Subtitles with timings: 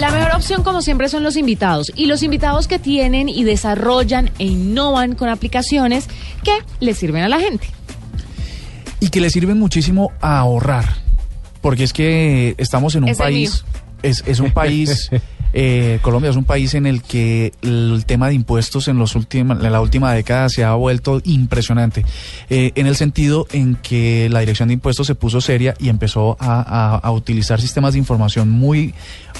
[0.00, 1.90] La mejor opción, como siempre, son los invitados.
[1.96, 6.06] Y los invitados que tienen y desarrollan e innovan con aplicaciones
[6.44, 7.66] que les sirven a la gente.
[9.00, 10.84] Y que le sirven muchísimo a ahorrar.
[11.62, 13.64] Porque es que estamos en un Es país.
[14.02, 15.10] Es, es un país.
[15.58, 19.54] eh, Colombia es un país en el que el tema de impuestos en, los última-
[19.54, 22.04] en la última década se ha vuelto impresionante.
[22.50, 26.36] Eh, en el sentido en que la Dirección de Impuestos se puso seria y empezó
[26.40, 28.92] a, a- a utilizar sistemas de información muy,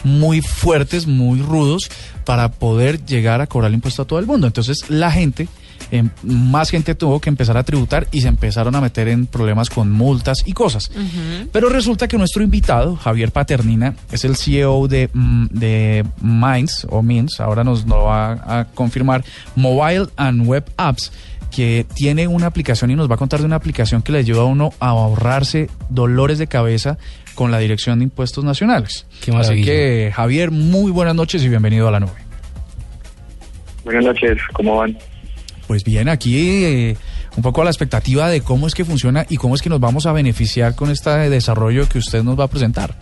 [0.04, 1.90] muy fuertes, muy rudos,
[2.24, 4.46] para poder llegar a cobrar el impuesto a todo el mundo.
[4.46, 5.48] Entonces la gente
[5.90, 9.70] eh, más gente tuvo que empezar a tributar y se empezaron a meter en problemas
[9.70, 10.90] con multas y cosas.
[11.52, 17.02] Pero resulta que nuestro invitado, Javier Paternina, es el CEO de, mm, de Minds, o
[17.02, 21.12] Minds, ahora nos lo va a confirmar, Mobile and Web Apps,
[21.54, 24.42] que tiene una aplicación y nos va a contar de una aplicación que le ayuda
[24.42, 26.98] a uno a ahorrarse dolores de cabeza
[27.34, 29.06] con la Dirección de Impuestos Nacionales.
[29.24, 32.26] Qué Así que, Javier, muy buenas noches y bienvenido a la nube.
[33.84, 34.98] Buenas noches, ¿cómo van?
[35.66, 36.96] Pues bien, aquí eh,
[37.36, 39.80] un poco a la expectativa de cómo es que funciona y cómo es que nos
[39.80, 42.94] vamos a beneficiar con este desarrollo que usted nos va a presentar.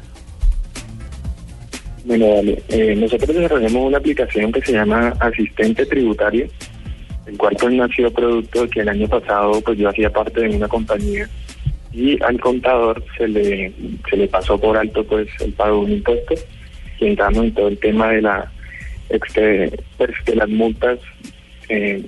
[2.04, 2.62] Bueno, dale.
[2.68, 6.46] Eh, nosotros desarrollamos una aplicación que se llama Asistente Tributario,
[7.26, 10.56] el cual pues nació producto de que el año pasado pues yo hacía parte de
[10.56, 11.28] una compañía
[11.92, 13.72] y al contador se le
[14.10, 16.34] se le pasó por alto pues el pago de un impuesto
[17.00, 18.52] y entramos en todo el tema de la
[19.08, 20.98] este, pues, de las multas
[21.68, 22.02] eh,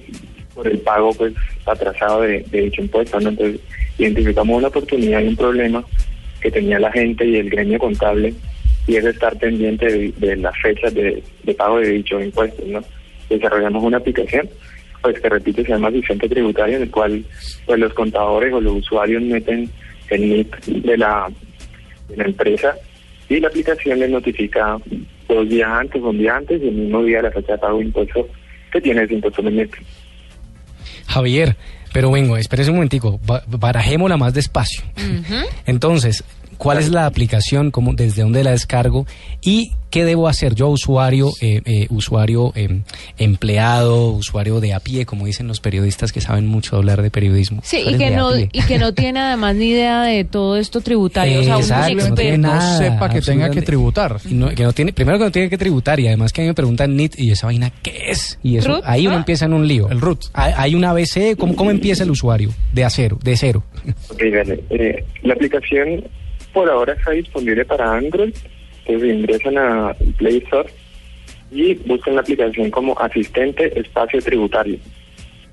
[0.56, 1.34] por el pago pues
[1.66, 3.28] atrasado de, dicho impuesto ¿no?
[3.28, 3.60] entonces
[3.98, 5.84] identificamos una oportunidad y un problema
[6.40, 8.34] que tenía la gente y el gremio contable
[8.86, 11.22] y es estar pendiente de, de las fechas de,
[11.56, 12.82] pago de dichos impuestos no
[13.28, 14.48] desarrollamos una aplicación
[15.02, 17.24] pues que repito se llama asistente tributario en el cual
[17.66, 19.70] pues los contadores o los usuarios meten
[20.08, 21.28] el NIP de la
[22.08, 22.76] de la empresa
[23.28, 24.78] y la aplicación les notifica
[25.28, 27.84] dos días antes, un día antes y el mismo día la fecha de pago de
[27.84, 28.26] impuestos
[28.70, 29.78] que tiene ese impuesto pendiente.
[31.06, 31.56] Javier,
[31.92, 34.82] pero vengo, espérese un momentico, ba- barajémosla más despacio.
[35.66, 36.24] Entonces,
[36.58, 39.06] ¿cuál es la aplicación, cómo, desde dónde la descargo
[39.42, 42.80] y qué debo hacer yo, usuario, eh, eh, usuario eh,
[43.18, 47.60] empleado, usuario de a pie, como dicen los periodistas que saben mucho hablar de periodismo?
[47.64, 51.40] Sí, y que, no, y que no tiene además ni idea de todo esto tributario.
[51.40, 52.14] o sea, Exacto, no experto.
[52.22, 52.72] tiene nada.
[52.72, 54.16] no sepa que tenga que tributar.
[54.28, 56.44] Y no- que no tiene, primero que no tiene que tributar y además que a
[56.44, 58.38] mí me preguntan NIT y esa vaina, ¿qué es?
[58.42, 58.82] Y eso, ¿Root?
[58.84, 59.20] ahí uno Ah.
[59.20, 59.88] empieza en un lío.
[59.88, 60.24] El root.
[60.34, 62.50] Hay, hay un ABC, ¿cómo, ¿cómo empieza el usuario?
[62.72, 63.62] De a cero, de cero.
[64.10, 64.62] Ok, dale.
[64.70, 66.04] Eh, la aplicación
[66.56, 68.34] por ahora está disponible para Android,
[68.86, 70.66] entonces ingresan a Play Store
[71.50, 74.78] y buscan la aplicación como asistente espacio tributario.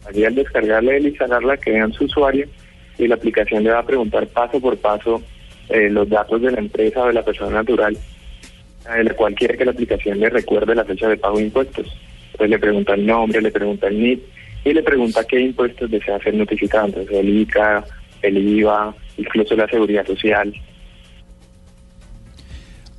[0.08, 2.48] Allí al descargarla y instalarla crean su usuario
[2.98, 5.22] y la aplicación le va a preguntar paso por paso
[5.68, 7.98] eh, los datos de la empresa o de la persona natural
[8.86, 11.94] a la cual quiere que la aplicación le recuerde la fecha de pago de impuestos.
[12.32, 14.24] Entonces le pregunta el nombre, le pregunta el NIP
[14.64, 16.86] y le pregunta qué impuestos desea ser notificado.
[16.86, 17.84] Entonces el ICA,
[18.22, 20.54] el IVA, incluso la seguridad social.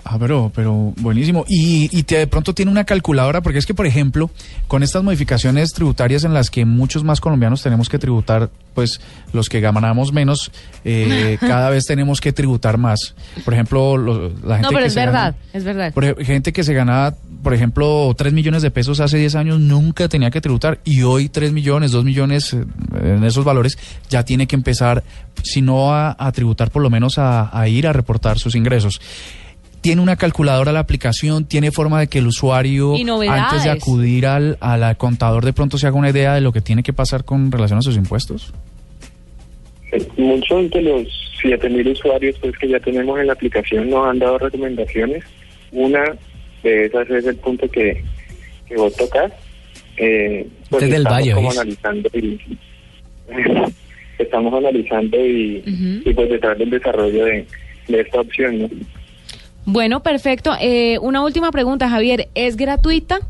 [0.07, 1.47] Ah, pero, pero buenísimo.
[1.49, 4.31] Y, y te- de pronto tiene una calculadora, porque es que, por ejemplo,
[4.69, 9.01] con estas modificaciones tributarias en las que muchos más colombianos tenemos que tributar, pues
[9.33, 10.51] los que ganamos menos,
[10.85, 13.15] eh, cada vez tenemos que tributar más.
[13.47, 15.93] Por ejemplo, lo- la gente No, pero que es se gana- verdad, es verdad.
[15.95, 20.07] Por gente que se ganaba, por ejemplo, 3 millones de pesos hace 10 años nunca
[20.09, 22.65] tenía que tributar y hoy 3 millones, 2 millones eh,
[23.03, 23.79] en esos valores
[24.11, 25.03] ya tiene que empezar,
[25.43, 29.01] si no a, a tributar, por lo menos a, a ir a reportar sus ingresos.
[29.85, 32.95] Tiene una calculadora la aplicación, tiene forma de que el usuario,
[33.29, 36.63] antes de acudir al, al contador, de pronto se haga una idea de lo que
[36.63, 38.55] tiene que pasar con relación a sus impuestos.
[40.17, 41.03] Muchos de los
[41.43, 45.23] 7.000 usuarios pues, que ya tenemos en la aplicación nos han dado recomendaciones.
[45.71, 46.03] Una
[46.63, 48.03] de esas es el punto que,
[48.67, 49.33] que vos tocas.
[49.99, 52.41] Eh, pues del estamos Valle, como analizando y
[54.19, 57.47] estamos analizando y pues detrás del desarrollo de,
[57.89, 58.63] de esta opción.
[58.63, 58.71] ¿no?
[59.67, 60.53] Bueno, perfecto.
[60.61, 62.29] Eh, una última pregunta, Javier.
[62.35, 63.21] ¿Es gratuita?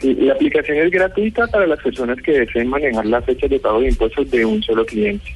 [0.00, 3.80] Sí, la aplicación es gratuita para las personas que deseen manejar las fechas de pago
[3.80, 5.34] de impuestos de un solo cliente.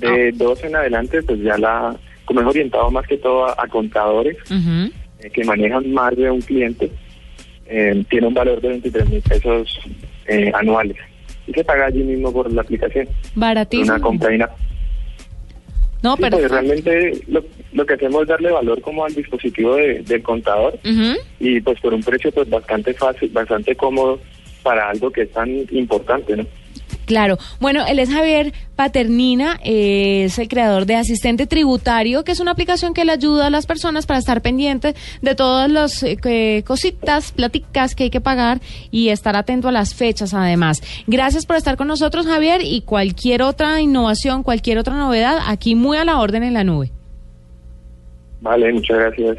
[0.00, 1.94] De dos en adelante, pues ya la,
[2.24, 6.40] como es orientado más que todo a, a contadores eh, que manejan más de un
[6.40, 6.90] cliente,
[7.66, 9.80] eh, tiene un valor de 23 mil pesos
[10.26, 10.96] eh, anuales
[11.46, 13.08] y se paga allí mismo por la aplicación.
[13.34, 13.94] Baratísimo.
[13.94, 14.50] Una compra y una
[16.02, 16.38] No, Sí, pero...
[16.38, 17.42] pues realmente lo,
[17.72, 20.78] lo que hacemos es darle valor como al dispositivo de- del contador
[21.40, 24.18] y pues por un precio pues bastante fácil, bastante cómodo
[24.62, 26.44] para algo que es tan importante, ¿no?
[27.04, 27.38] Claro.
[27.58, 32.50] Bueno, él es Javier Paternina, eh, es el creador de Asistente Tributario, que es una
[32.50, 37.32] aplicación que le ayuda a las personas para estar pendientes de todas las eh, cositas,
[37.32, 38.60] platicas que hay que pagar
[38.90, 40.82] y estar atento a las fechas además.
[41.06, 45.96] Gracias por estar con nosotros, Javier, y cualquier otra innovación, cualquier otra novedad, aquí muy
[45.96, 46.92] a la orden en la nube.
[48.40, 49.38] Vale, muchas gracias.